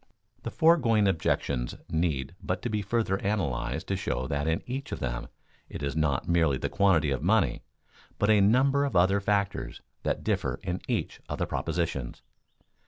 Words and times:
The 0.41 0.49
foregoing 0.49 1.07
objections 1.07 1.75
need 1.87 2.33
but 2.41 2.63
to 2.63 2.69
be 2.71 2.81
further 2.81 3.19
analyzed 3.19 3.87
to 3.89 3.95
show 3.95 4.25
that 4.25 4.47
in 4.47 4.63
each 4.65 4.91
of 4.91 4.97
them 4.99 5.27
it 5.69 5.83
is 5.83 5.95
not 5.95 6.27
merely 6.27 6.57
the 6.57 6.69
quantity 6.69 7.11
of 7.11 7.21
money, 7.21 7.61
but 8.17 8.27
a 8.31 8.41
number 8.41 8.83
of 8.83 8.95
other 8.95 9.19
factors 9.19 9.79
that 10.01 10.23
differ 10.23 10.59
in 10.63 10.81
each 10.87 11.21
of 11.29 11.37
the 11.37 11.45
propositions. 11.45 12.23